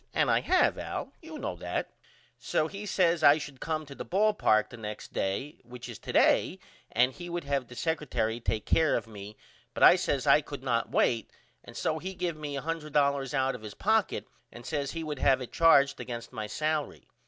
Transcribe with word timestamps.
And 0.15 0.31
I 0.31 0.39
have 0.39 0.79
Al. 0.79 1.13
You 1.21 1.37
know 1.37 1.55
that. 1.57 1.91
So 2.39 2.67
he 2.67 2.87
says 2.87 3.21
I 3.21 3.37
should 3.37 3.59
come 3.59 3.85
to 3.85 3.93
the 3.93 4.03
ball 4.03 4.33
park 4.33 4.71
the 4.71 4.77
next 4.77 5.13
day 5.13 5.59
which 5.63 5.87
is 5.87 5.99
to 5.99 6.11
day 6.11 6.57
and 6.91 7.13
he 7.13 7.29
would 7.29 7.43
have 7.43 7.67
the 7.67 7.75
secretary 7.75 8.39
take 8.39 8.65
care 8.65 8.95
of 8.97 9.05
me 9.05 9.37
but 9.75 9.83
I 9.83 9.95
says 9.95 10.25
I 10.25 10.41
could 10.41 10.63
not 10.63 10.89
wait 10.89 11.29
and 11.63 11.77
so 11.77 11.99
he 11.99 12.15
give 12.15 12.35
me 12.35 12.55
$100 12.57 13.33
out 13.35 13.53
of 13.53 13.61
his 13.61 13.75
pocket 13.75 14.27
and 14.51 14.65
says 14.65 14.89
he 14.93 15.03
would 15.03 15.19
have 15.19 15.39
it 15.39 15.51
charged 15.51 15.99
against 15.99 16.33
my 16.33 16.47
salery. 16.47 17.03